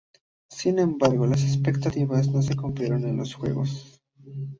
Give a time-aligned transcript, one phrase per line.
[0.49, 4.01] Sin embargo las expectativas no se cumplieron en los Juegos.